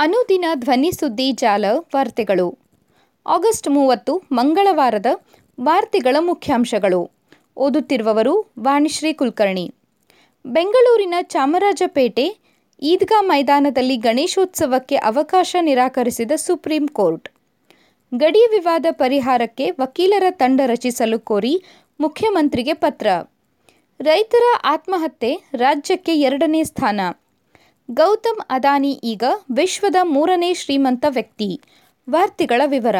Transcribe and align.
ಅನುದಿನ 0.00 0.44
ಧ್ವನಿ 0.54 0.92
ಸುದ್ದಿ 0.92 1.32
ಜಾಲ 1.32 1.64
ವಾರ್ತೆಗಳು. 1.78 2.58
ಆಗಸ್ಟ್ 3.26 3.68
ಮೂವತ್ತು, 3.68 4.22
ಮಂಗಳವಾರದ 4.32 5.06
ವಾರ್ತೆಗಳ 5.60 6.16
ಮುಖ್ಯಾಂಶಗಳು. 6.20 7.10
ಓದುತ್ತಿರುವವರು 7.56 8.52
ವಾಣಿಶ್ರೀ 8.58 9.12
ಕುಲಕರ್ಣಿ. 9.12 9.74
ಬೆಂಗಳೂರಿನ 10.46 11.14
ಚಾಮರಾಜಪೇಟೆ 11.22 12.38
ಈದ್ಗಾ 12.82 13.22
ಮೈದಾನದಲ್ಲಿ 13.22 13.96
ಗಣೇಶೋತ್ಸವಕ್ಕೆ 13.96 14.96
ಅವಕಾಶ 14.96 15.56
ನಿರಾಕರಿಸಿದ 15.60 16.32
ಸುಪ್ರೀಂ 16.36 16.88
ಕೋರ್ಟ್. 16.88 17.28
ಗಡಿ 18.14 18.46
ವಿವಾದ 18.50 18.86
ಪರಿಹಾರಕ್ಕೆ 18.90 19.70
ವಕೀಲರ 19.70 20.24
ತಂಡ 20.30 20.60
ರಚಿಸಲು 20.66 21.18
ಕೋರಿ 21.18 21.62
ಮುಖ್ಯಮಂತ್ರಿಗೆ 22.00 22.74
ಪತ್ರ. 22.74 23.06
ರೈತರ 24.00 24.42
ಆತ್ಮಹತ್ಯೆ 24.64 25.42
ರಾಜ್ಯಕ್ಕೆ 25.54 26.14
ಎರಡನೇ 26.14 26.64
ಸ್ಥಾನ. 26.64 27.00
ಗೌತಮ್ 27.94 28.40
ಅದಾನಿ 28.50 29.00
ಈಗ 29.04 29.22
ವಿಶ್ವದ 29.52 29.96
ಮೂರನೇ 30.02 30.54
ಶ್ರೀಮಂತ 30.54 31.04
ವ್ಯಕ್ತಿ. 31.08 31.60
ವಾರ್ತೆಗಳ 32.10 32.62
ವಿವರ. 32.66 32.96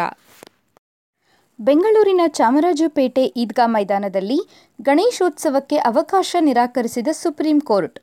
ಬೆಂಗಳೂರಿನ 1.60 2.20
ಚಾಮರಾಜಪೇಟೆ 2.28 3.24
ಈದ್ಗಾ 3.24 3.66
ಮೈದಾನದಲ್ಲಿ 3.66 4.40
ಗಣೇಶೋತ್ಸವಕ್ಕೆ 4.82 5.76
ಅವಕಾಶ 5.76 6.36
ನಿರಾಕರಿಸಿದ 6.40 7.08
ಸುಪ್ರೀಂ 7.12 7.60
ಕೋರ್ಟ್. 7.60 8.00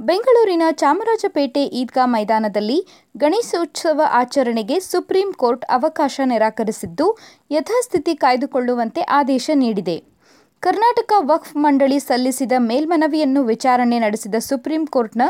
ಬೆಂಗಳೂರಿನ 0.00 0.62
ಚಾಮರಾಜಪೇಟೆ 0.72 1.64
ಈದ್ಗಾ 1.64 2.06
ಮೈದಾನದಲ್ಲಿ 2.06 2.86
ಗಣೇಶೋತ್ಸವ 3.16 4.02
ಆಚರಣೆಗೆ 4.10 4.80
ಸುಪ್ರೀಂ 4.80 5.32
ಕೋರ್ಟ್ 5.32 5.64
ಅವಕಾಶ 5.64 6.20
ನಿರಾಕರಿಸಿದ್ದು 6.24 7.18
ಯಥಾಸ್ಥಿತಿ 7.50 8.14
ಕಾಯ್ದುಕೊಳ್ಳುವಂತೆ 8.14 9.00
ಆದೇಶ 9.00 9.50
ನೀಡಿದೆ. 9.54 10.15
ಕರ್ನಾಟಕ 10.62 11.12
ವಕ್ಫ್ 11.18 11.56
ಮಂಡಳಿ 11.56 11.98
ಸಲ್ಲಿಸಿದ 11.98 12.54
ಮೇಲ್ಮನವಿಯನ್ನು 12.58 13.40
ವಿಚಾರಣೆ 13.42 13.98
ನಡೆಸಿದ 13.98 14.34
ಸುಪ್ರೀಂ 14.38 14.86
ಕೋರ್ಟ್ನ 14.86 15.22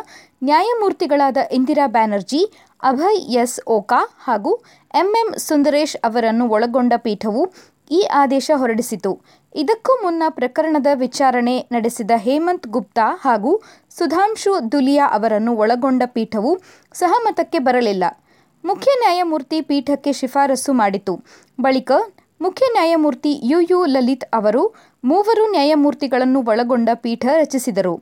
ನ್ಯಾಯಮೂರ್ತಿಗಳಾದ 0.44 1.36
ಇಂದಿರಾ 1.52 1.86
ಬ್ಯಾನರ್ಜಿ, 1.86 2.40
ಅಭಯ್ 2.82 3.20
ಎಸ್ 3.34 3.60
ಓಕಾ 3.68 4.00
ಹಾಗೂ 4.24 4.52
ಎಂಎಂ 4.94 5.28
ಸುಂದರೇಶ್ 5.38 5.96
ಅವರನ್ನು 6.04 6.48
ಒಳಗೊಂಡ 6.48 6.92
ಪೀಠವು 6.96 7.42
ಈ 7.90 8.00
ಆದೇಶ 8.12 8.50
ಹೊರಡಿಸಿತು. 8.54 9.12
ಇದಕ್ಕೂ 9.54 9.92
ಮುನ್ನ 10.02 10.22
ಪ್ರಕರಣದ 10.28 10.86
ವಿಚಾರಣೆ 10.94 11.56
ನಡೆಸಿದ 11.72 12.10
ಹೇಮಂತ್ 12.16 12.66
ಗುಪ್ತಾ 12.66 13.08
ಹಾಗೂ 13.20 13.52
ಸುಧಾಂಶು 13.98 14.72
ದುಲಿಯಾ 14.72 15.06
ಅವರನ್ನು 15.12 15.54
ಒಳಗೊಂಡ 15.56 16.02
ಪೀಠವು 16.06 16.52
ಸಹಮತಕ್ಕೆ 16.94 17.58
ಬರಲಿಲ್ಲ. 17.58 18.04
ಮುಖ್ಯ 18.64 18.90
ನ್ಯಾಯಮೂರ್ತಿ 18.98 19.60
ಪೀಠಕ್ಕೆ 19.60 20.12
ಶಿಫಾರಸು 20.12 20.72
ಮಾಡಿತು. 20.72 21.14
ಬಳಿಕ 21.60 21.92
ಮುಖ್ಯ 22.40 22.66
ನ್ಯಾಯಮೂರ್ತಿ 22.72 23.30
ಯು 23.50 23.58
ಯು 23.70 23.78
ಲಲಿತ್ 23.84 24.24
ಅವರು 24.34 24.62
ಮೂವರು 25.04 25.44
ನ್ಯಾಯಮೂರ್ತಿಗಳನ್ನು 25.50 26.40
ಒಳಗೊಂಡ 26.42 26.88
ಪೀಠ 26.94 27.26
ರಚಿಸಿದರು. 27.32 27.94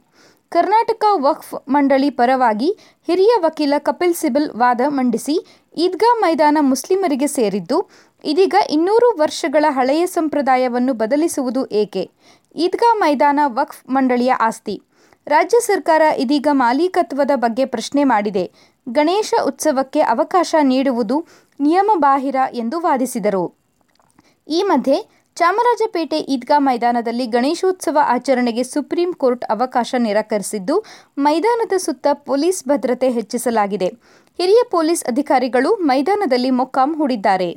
ಕರ್ನಾಟಕ 0.52 1.04
ವಕ್ಫ್ 1.26 1.52
ಮಂಡಳಿ 1.68 2.10
ಪರವಾಗಿ 2.10 2.70
ಹಿರಿಯ 3.08 3.32
ವಕೀಲ 3.40 3.74
ಕಪಿಲ್ 3.78 4.14
ಸಿಬಲ್ 4.14 4.48
ವಾದ 4.56 4.80
ಮಂಡಿಸಿ 4.88 5.36
ಈದ್ಗಾ 5.76 6.10
ಮೈದಾನ 6.18 6.58
ಮುಸ್ಲಿಮರಿಗೆ 6.60 7.26
ಸೇರಿದ್ದು, 7.26 7.78
ಇದೀಗ 8.24 8.54
ಇನ್ನೂರು 8.70 9.08
ವರ್ಷಗಳ 9.22 9.64
ಹಳೆಯ 9.68 10.02
ಸಂಪ್ರದಾಯವನ್ನು 10.06 10.94
ಬದಲಿಸುವುದು 10.94 11.64
ಏಕೆ? 11.82 12.04
ಈದ್ಗಾ 12.56 12.92
ಮೈದಾನ 12.94 13.40
ವಕ್ಫ್ 13.58 13.82
ಮಂಡಳಿಯ 13.90 14.32
ಆಸ್ತಿ. 14.40 14.76
ರಾಜ್ಯ 15.26 15.58
ಸರ್ಕಾರ 15.60 16.02
ಇದೀಗ 16.18 16.48
ಮಾಲೀಕತ್ವದ 16.52 17.30
ಬಗ್ಗೆ 17.34 17.64
ಪ್ರಶ್ನೆ 17.64 18.04
ಮಾಡಿದೆ. 18.04 18.46
ಗಣೇಶ 18.86 19.34
ಉತ್ಸವಕ್ಕೆ 19.46 20.00
ಅವಕಾಶ 20.14 20.54
ನೀಡುವುದು 20.62 21.18
ನಿಯಮಬಾಹಿರ 21.60 22.36
ಎಂದು 22.52 22.78
ವಾದಿಸಿದರು. 22.80 23.63
ಈ 24.48 24.62
ಮಧ್ಯೆ 24.62 24.96
ಚಾಮರಾಜಪೇಟೆ 25.36 26.18
ಈದ್ಗಾ 26.34 26.58
ಮೈದಾನದಲ್ಲಿ 26.58 27.26
ಗಣೇಶೋತ್ಸವ 27.26 27.98
ಆಚರಣೆಗೆ 28.02 28.62
ಸುಪ್ರೀಂ 28.62 29.12
ಕೋರ್ಟ್ 29.12 29.44
ಅವಕಾಶ 29.44 29.94
ನಿರಾಕರಿಸಿದ್ದು, 29.98 30.84
ಮೈದಾನದ 31.18 31.72
ಸುತ್ತ 31.76 32.06
ಪೊಲೀಸ್ 32.12 32.68
ಭದ್ರತೆ 32.68 33.10
ಹೆಚ್ಚಿಸಲಾಗಿದೆ. 33.10 33.88
ಹಿರಿಯ 34.38 34.62
ಪೊಲೀಸ್ 34.70 35.04
ಅಧಿಕಾರಿಗಳು 35.04 35.76
ಮೈದಾನದಲ್ಲಿ 35.76 36.50
ಮೊಕ್ಕಾಂ 36.50 36.92
ಹೂಡಿದ್ದಾರೆ. 36.96 37.50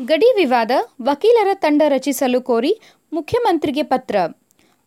ಗಡಿ 0.00 0.32
ವಿವಾದ, 0.36 0.70
ವಕೀಲರ 1.02 1.48
ತಂಡ 1.54 1.82
ರಚಿಸಲು 1.88 2.40
ಕೋರಿ 2.40 2.72
ಮುಖ್ಯಮಂತ್ರಿಗೆ 3.12 3.82
ಪತ್ರ. 3.82 4.16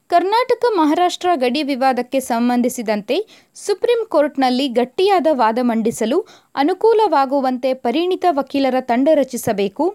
ಕರ್ನಾಟಕ 0.09 0.65
ಮಹಾರಾಷ್ಟ್ರ 0.77 1.29
ಗಡಿ 1.35 1.63
ವಿವಾದಕ್ಕೆ 1.63 2.19
ಸಂಬಂಧಿಸಿದಂತೆ 2.19 3.15
ಸುಪ್ರೀಂ 3.55 4.05
ಕೋರ್ಟ್ನಲ್ಲಿ 4.05 4.67
ಗಟ್ಟಿಯಾದ 4.67 5.27
ವಾದ 5.31 5.59
ಮಂಡಿಸಲು 5.61 6.25
ಅನುಕೂಲವಾಗುವಂತೆ 6.55 7.73
ಪರಿಣಿತ 7.73 8.25
ವಕೀಲರ 8.29 8.75
ತಂಡ 8.81 9.09
ರಚಿಸಬೇಕು. 9.13 9.85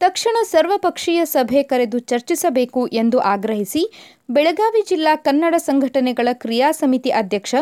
ತಕ್ಷಣ 0.00 0.36
ಸರ್ವಪಕ್ಷೀಯ 0.42 1.20
ಸಭೆ 1.24 1.60
ಕರೆದು 1.62 1.98
ಚರ್ಚಿಸಬೇಕು 1.98 2.82
ಎಂದು 2.92 3.18
ಆಗ್ರಹಿಸಿ 3.30 3.82
ಬೆಳಗಾವಿ 4.30 4.82
ಜಿಲ್ಲಾ 4.88 5.16
ಕನ್ನಡ 5.16 5.54
ಸಂಘಟನೆಗಳ 5.58 6.28
ಕ್ರಿಯಾ 6.32 6.68
ಸಮಿತಿ 6.72 7.10
ಅಧ್ಯಕ್ಷ 7.10 7.54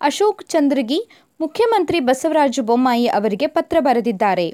ಅಶೋಕ್ 0.00 0.42
ಚಂದ್ರಗಿ, 0.44 0.98
ಮುಖ್ಯಮಂತ್ರಿ 1.40 2.00
ಬಸವರಾಜ 2.00 2.60
ಬೊಮ್ಮಾಯಿ 2.62 3.06
ಅವರಿಗೆ 3.08 3.46
ಪತ್ರ 3.46 3.76
ಬರೆದಿದ್ದಾರೆ. 3.80 4.48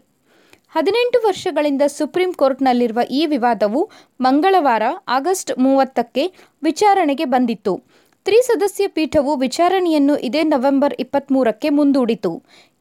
ಹದಿನೆಂಟು 0.75 1.19
ವರ್ಷಗಳಿಂದ 1.29 1.83
ಸುಪ್ರೀಂ 1.89 2.33
ಕೋರ್ಟ್ನಲ್ಲಿರುವ 2.33 3.01
ಈ 3.11 3.23
ವಿವಾದವು 3.27 3.81
ಮಂಗಳವಾರ 4.21 4.83
ಆಗಸ್ಟ್ 5.09 5.53
ಮೂವತ್ತಕ್ಕೆ 5.59 6.27
ವಿಚಾರಣೆಗೆ 6.63 7.25
ಬಂದಿತ್ತು. 7.25 7.75
ತ್ರಿಸದಸ್ಯ 8.27 8.87
ಪೀಠವು 8.89 9.33
ವಿಚಾರಣೆಯನ್ನು 9.37 10.15
ಇದೇ 10.19 10.43
ನವೆಂಬರ್ 10.43 10.95
ಇಪ್ಪತ್ತ್ಮೂರಕ್ಕೆ 10.95 11.69
ಮುಂದೂಡಿತು. 11.69 12.33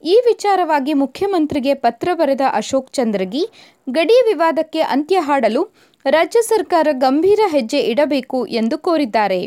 ಈ 0.04 0.16
ವಿಚಾರವಾಗಿ 0.26 0.94
ಮುಖ್ಯಮಂತ್ರಿಗೆ 0.94 1.74
ಪತ್ರ 1.74 2.10
ಬರೆದ 2.14 2.42
ಅಶೋಕ್ 2.54 2.92
ಚಂದ್ರಗಿ, 2.94 3.44
ಗಡಿ 3.90 4.18
ವಿವಾದಕ್ಕೆ 4.28 4.82
ಅಂತ್ಯ 4.96 5.20
ಹಾಡಲು 5.20 5.62
ರಾಜ್ಯ 6.06 6.42
ಸರ್ಕಾರ 6.42 6.88
ಗಂಭೀರ 6.92 7.40
ಹೆಜ್ಜೆ 7.48 7.80
ಇಡಬೇಕು 7.80 8.40
ಎಂದು 8.60 8.78
ಕೋರಿದ್ದಾರೆ. 8.78 9.42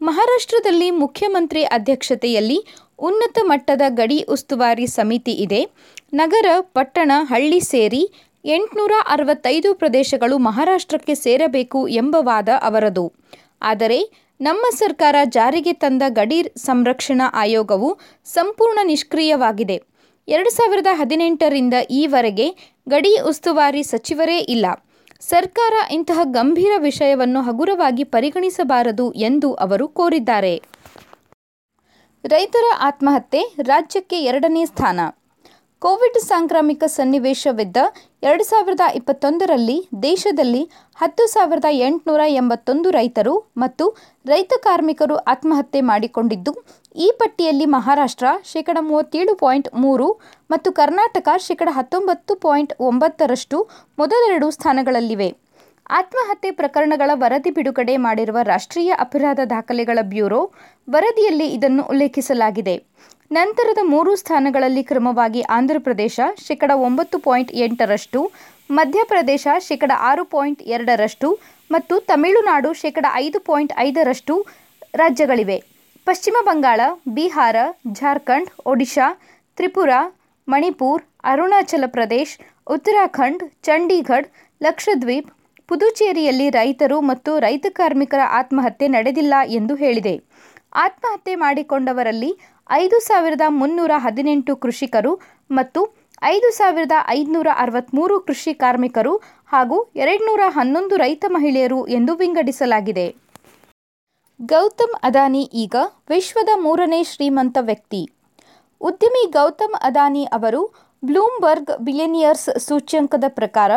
ಮಹಾರಾಷ್ಟ್ರದಲ್ಲಿ 0.00 0.90
ಮುಖ್ಯಮಂತ್ರಿ 1.02 1.62
ಅಧ್ಯಕ್ಷತೆಯಲ್ಲಿ 1.76 2.58
ಉನ್ನತ 2.98 3.38
ಮಟ್ಟದ 3.42 3.84
ಗಡಿ 3.88 4.18
ಉಸ್ತುವಾರಿ 4.28 4.86
ಸಮಿತಿ 4.86 5.32
ಇದೆ. 5.46 5.60
ನಗರ, 6.14 6.46
ಪಟ್ಟಣ, 6.60 7.12
ಹಳ್ಳಿ 7.22 7.60
ಸೇರಿ 7.72 8.02
ಎಂಟುನೂರ 8.44 8.92
ಅರವತ್ತೈದು 9.08 9.70
ಪ್ರದೇಶಗಳು 9.74 10.38
ಮಹಾರಾಷ್ಟ್ರಕ್ಕೆ 10.38 11.14
ಸೇರಬೇಕು 11.14 11.80
ಎಂಬ 12.02 12.16
ವಾದ 12.20 12.48
ಅವರದು. 12.62 13.04
ಆದರೆ 13.62 13.98
ನಮ್ಮ 14.40 14.64
ಸರ್ಕಾರ 14.74 15.16
ಜಾರಿಗೆ 15.24 15.72
ತಂದ 15.72 16.02
ಗಡಿ 16.08 16.52
ಸಂರಕ್ಷಣಾ 16.56 17.30
ಆಯೋಗವು 17.34 17.98
ಸಂಪೂರ್ಣ 18.24 18.78
ನಿಷ್ಕ್ರಿಯವಾಗಿದೆ. 18.82 19.82
ಎರಡು 20.28 20.50
ಸಾವಿರದ 20.50 20.86
ಹದಿನೆಂಟರಿಂದ 20.92 21.74
ಈವರೆಗೆ 21.90 22.46
ಗಡಿ 22.88 23.20
ಉಸ್ತುವಾರಿ 23.20 23.82
ಸಚಿವರೇ 23.82 24.38
ಇಲ್ಲ. 24.38 24.66
ಸರ್ಕಾರ 25.20 25.72
ಇಂತಹ 25.90 26.20
ಗಂಭೀರ 26.24 26.70
ವಿಷಯವನ್ನು 26.78 27.40
ಹಗುರವಾಗಿ 27.40 28.04
ಪರಿಗಣಿಸಬಾರದು 28.04 29.12
ಎಂದು 29.12 29.54
ಅವರು 29.54 29.88
ಕೋರಿದ್ದಾರೆ. 29.88 30.62
ರೈತರ 32.24 32.64
ಆತ್ಮಹತ್ಯೆ 32.80 33.42
ರಾಜ್ಯಕ್ಕೆ 33.62 34.24
ಎರಡನೇ 34.24 34.64
ಸ್ಥಾನ. 34.64 35.00
ಕೋವಿಡ್ 35.84 36.16
ಸಾಂಕ್ರಾಮಿಕ 36.28 36.84
ಸನ್ನಿವೇಶವಿದ್ದ 36.94 37.78
ಎರಡು 38.28 38.44
ಸಾವಿರದ 38.48 38.84
ಇಪ್ಪತ್ತೊಂದರಲ್ಲಿ 38.98 39.76
ದೇಶದಲ್ಲಿ 40.06 40.62
ಹತ್ತು 41.00 41.24
ಸಾವಿರದ 41.34 41.68
ಎಂಟುನೂರ 41.88 42.22
ಎಂಬತ್ತೊಂದು 42.40 42.88
ರೈತರು 42.96 43.34
ಮತ್ತು 43.62 43.84
ರೈತ 44.32 44.52
ಕಾರ್ಮಿಕರು 44.66 45.16
ಆತ್ಮಹತ್ಯೆ 45.32 45.82
ಮಾಡಿಕೊಂಡಿದ್ದು, 45.90 46.52
ಈ 47.04 47.08
ಪಟ್ಟಿಯಲ್ಲಿ 47.20 47.66
ಮಹಾರಾಷ್ಟ್ರ 47.76 48.26
ಶೇಕಡ 48.52 48.78
ಮೂವತ್ತೇಳು 48.88 49.34
ಪಾಯಿಂಟ್ 49.44 49.68
ಮೂರು 49.84 50.08
ಮತ್ತು 50.54 50.72
ಕರ್ನಾಟಕ 50.80 51.28
ಶೇಕಡ 51.46 51.68
ಹತ್ತೊಂಬತ್ತು 51.78 52.34
ಪಾಯಿಂಟ್ 52.46 52.74
ಒಂಬತ್ತರಷ್ಟು 52.88 53.58
ಮೊದಲೆರಡು 54.02 54.48
ಸ್ಥಾನಗಳಲ್ಲಿವೆ. 54.58 55.30
ಆತ್ಮಹತ್ಯೆ 55.98 56.50
ಪ್ರಕರಣಗಳ 56.58 57.10
ವರದಿ 57.22 57.50
ಬಿಡುಗಡೆ 57.58 57.94
ಮಾಡಿರುವ 58.06 58.38
ರಾಷ್ಟ್ರೀಯ 58.52 58.90
ಅಪರಾಧ 59.04 59.40
ದಾಖಲೆಗಳ 59.52 59.98
ಬ್ಯೂರೋ 60.10 60.40
ವರದಿಯಲ್ಲಿ 60.94 61.46
ಇದನ್ನು 61.56 61.82
ಉಲ್ಲೇಖಿಸಲಾಗಿದೆ. 61.92 62.74
ನಂತರದ 63.30 63.78
ಮೂರು 63.82 64.16
ಸ್ಥಾನಗಳಲ್ಲಿ 64.16 64.82
ಕ್ರಮವಾಗಿ 64.82 65.40
ಆಂಧ್ರಪ್ರದೇಶ 65.40 66.20
ಶೇಕಡ 66.46 66.70
ಒಂಬತ್ತು 66.74 67.18
ಪಾಯಿಂಟ್ 67.18 67.52
ಎಂಟರಷ್ಟು, 67.52 68.32
ಮಧ್ಯಪ್ರದೇಶ 68.70 69.46
ಶೇಕಡ 69.58 69.92
ಆರು 69.98 70.24
ಪಾಯಿಂಟ್ 70.24 70.62
ಎರಡರಷ್ಟು 70.62 71.38
ಮತ್ತು 71.70 72.00
ತಮಿಳುನಾಡು 72.00 72.72
ಶೇಕಡ 72.72 73.06
ಐದು 73.14 73.40
ಪಾಯಿಂಟ್ 73.40 73.72
ಐದರಷ್ಟು 73.78 74.46
ರಾಜ್ಯಗಳಿವೆ. 74.94 75.62
ಪಶ್ಚಿಮ 76.04 76.36
ಬಂಗಾಳ, 76.44 76.80
ಬಿಹಾರ, 77.08 77.56
ಜಾರ್ಖಂಡ್, 77.92 78.50
ಒಡಿಶಾ, 78.66 79.06
ತ್ರಿಪುರ, 79.56 79.90
ಮಣಿಪುರ್, 80.48 81.02
ಅರುಣಾಚಲ 81.24 81.84
ಪ್ರದೇಶ್, 81.86 82.38
ಉತ್ತರಾಖಂಡ್, 82.66 83.42
ಚಂಡೀಗಢ್, 83.62 84.28
ಲಕ್ಷದ್ವೀಪ್, 84.62 85.30
ಪುದುಚೇರಿಯಲ್ಲಿ 85.68 86.50
ರೈತರು 86.50 87.00
ಮತ್ತು 87.00 87.38
ರೈತ 87.38 87.66
ಕಾರ್ಮಿಕರ 87.70 88.20
ಆತ್ಮಹತ್ಯೆ 88.30 88.88
ನಡೆದಿಲ್ಲ 88.88 89.34
ಎಂದು 89.46 89.74
ಹೇಳಿದೆ. 89.74 90.14
ಆತ್ಮಹತ್ಯೆ 90.74 91.34
ಮಾಡಿಕೊಂಡವರಲ್ಲಿ 91.34 92.30
ಐದು 92.70 93.00
ಸಾವಿರದ 93.00 93.40
ಮುನ್ನೂರ 93.48 93.92
ಹದಿನೆಂಟು 93.96 94.56
ಕೃಷಿಕರು 94.56 95.20
ಮತ್ತು 95.50 95.80
ಐದು 96.22 96.50
ಸಾವಿರದ 96.50 96.92
ಐದುನೂರ 97.08 97.46
ಅರವತ್ತ್ಮೂರು 97.56 98.20
ಕೃಷಿ 98.20 98.54
ಕಾರ್ಮಿಕರು 98.54 99.16
ಹಾಗೂ 99.46 99.92
ಎರಡುನೂರ 99.96 100.40
ಹನ್ನೊಂದು 100.46 100.96
ರೈತ 100.96 101.24
ಮಹಿಳೆಯರು 101.28 101.86
ಎಂದು 101.86 102.14
ವಿಂಗಡಿಸಲಾಗಿದೆ. 102.14 103.16
ಗೌತಮ್ 104.40 104.96
ಅದಾನಿ 105.02 105.42
ಈಗ 105.54 105.76
ವಿಶ್ವದ 106.08 106.48
ಮೂರನೇ 106.54 107.04
ಶ್ರೀಮಂತ 107.04 107.58
ವ್ಯಕ್ತಿ. 107.60 108.10
ಉದ್ಯಮಿ 108.80 109.30
ಗೌತಮ್ 109.30 109.74
ಅದಾನಿ 109.82 110.24
ಅವರು 110.24 110.62
ಬ್ಲೂಮ್ಬರ್ಗ್ 111.04 111.72
ಬಿಲಿಯನಿಯರ್ಸ್ 111.80 112.58
ಸೂಚ್ಯಂಕದ 112.58 113.24
ಪ್ರಕಾರ 113.28 113.70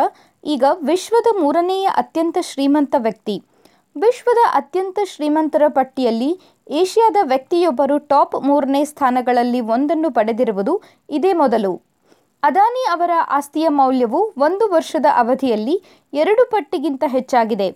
ಈಗ 0.44 0.64
ವಿಶ್ವದ 0.70 1.26
ಮೂರನೆಯ 1.40 1.88
ಅತ್ಯಂತ 1.96 2.38
ಶ್ರೀಮಂತ 2.40 2.94
ವ್ಯಕ್ತಿ. 2.98 3.42
ವಿಶ್ವದ 3.96 4.42
ಅತ್ಯಂತ 4.58 4.98
ಶ್ರೀಮಂತರ 5.12 5.64
ಪಟ್ಟಿಯಲ್ಲಿ 5.68 6.28
ಏಷ್ಯಾದ 6.70 7.16
ವ್ಯಕ್ತಿಯೊಬ್ಬರು 7.22 7.96
ಟಾಪ್ 8.12 8.36
ಮೂರನೇ 8.42 8.84
ಸ್ಥಾನಗಳಲ್ಲಿ 8.84 9.60
ಒಂದನ್ನು 9.74 10.10
ಪಡೆದಿರುವುದು 10.10 10.74
ಇದೇ 11.16 11.32
ಮೊದಲು. 11.32 11.72
ಅದಾನಿ 12.42 12.82
ಅವರ 12.92 13.10
ಆಸ್ತಿಯ 13.38 13.66
ಮೌಲ್ಯವು 13.80 14.20
ಒಂದು 14.46 14.64
ವರ್ಷದ 14.68 15.06
ಅವಧಿಯಲ್ಲಿ 15.22 15.76
ಎರಡು 16.12 16.44
ಪಟ್ಟಿಗಿಂತ 16.50 17.04
ಹೆಚ್ಚಾಗಿದೆ. 17.06 17.68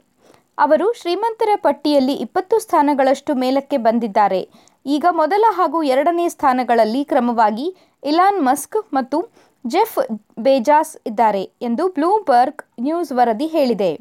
ಅವರು 0.58 0.86
ಶ್ರೀಮಂತರ 1.00 1.50
ಪಟ್ಟಿಯಲ್ಲಿ 1.66 2.14
ಇಪ್ಪತ್ತು 2.24 2.58
ಸ್ಥಾನಗಳಷ್ಟು 2.58 3.34
ಮೇಲಕ್ಕೆ 3.34 3.76
ಬಂದಿದ್ದಾರೆ. 3.76 4.40
ಈಗ 4.86 5.06
ಮೊದಲ 5.10 5.44
ಹಾಗೂ 5.58 5.78
ಎರಡನೇ 5.94 6.26
ಸ್ಥಾನಗಳಲ್ಲಿ 6.28 7.04
ಕ್ರಮವಾಗಿ 7.04 7.68
ಇಲಾನ್ 8.02 8.40
ಮಸ್ಕ್ 8.48 8.78
ಮತ್ತು 8.92 9.20
ಜೆಫ್ 9.64 9.98
ಬೇಜಾಸ್ 10.40 10.96
ಇದ್ದಾರೆ 11.06 11.44
ಎಂದು 11.68 11.88
ಬ್ಲೂಮ್ಬರ್ಗ್ 11.88 12.62
ನ್ಯೂಸ್ 12.80 13.12
ವರದಿ 13.12 13.46
ಹೇಳಿದೆ. 13.46 13.92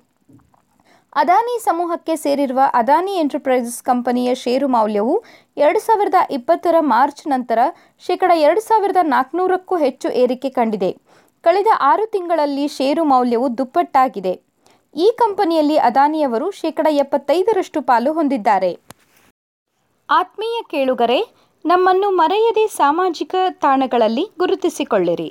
ಅದಾನಿ 1.20 1.54
ಸಮೂಹಕ್ಕೆ 1.66 2.16
ಸೇರಿರುವ 2.16 2.62
ಅದಾನಿ 2.74 3.14
ಎಂಟರ್ಪ್ರೈಸಸ್ 3.20 3.84
ಕಂಪನಿಯ 3.84 4.30
ಷೇರು 4.36 4.68
ಮೌಲ್ಯವು 4.68 5.14
ಎರಡು 5.58 5.80
ಸಾವಿರದ 5.80 6.20
ಇಪ್ಪತ್ತರ 6.32 6.76
ಮಾರ್ಚ್ 6.80 7.28
ನಂತರ 7.28 7.60
ಶೇಕಡ 8.08 8.32
ಎರಡು 8.36 8.62
ಸಾವಿರದ 8.62 9.02
ನಾಲ್ಕುನೂರಕ್ಕೂ 9.04 9.76
ಹೆಚ್ಚು 9.78 10.10
ಏರಿಕೆ 10.24 10.50
ಕಂಡಿದೆ. 10.50 10.92
ಕಳೆದ 11.44 11.68
ಆರು 11.92 12.06
ತಿಂಗಳಲ್ಲಿ 12.06 12.66
ಷೇರು 12.68 13.04
ಮೌಲ್ಯವು 13.04 13.58
ದುಪ್ಪಟ್ಟಾಗಿದೆ. 13.58 14.34
ಈ 14.96 15.08
ಕಂಪನಿಯಲ್ಲಿ 15.22 15.78
ಅದಾನಿಯವರು 15.78 16.52
ಶೇಕಡ 16.52 16.88
ಎಪ್ಪತ್ತೈದರಷ್ಟು 17.04 17.82
ಪಾಲು 17.82 18.14
ಹೊಂದಿದ್ದಾರೆ. 18.14 18.72
ಆತ್ಮೀಯ 20.10 20.60
ಕೇಳುಗರೆ, 20.72 21.20
ನಮ್ಮನ್ನು 21.66 22.10
ಮರೆಯದೆ 22.10 22.68
ಸಾಮಾಜಿಕ 22.68 23.36
ತಾಣಗಳಲ್ಲಿ 23.66 24.28
ಗುರುತಿಸಿಕೊಳ್ಳಿರಿ. 24.40 25.30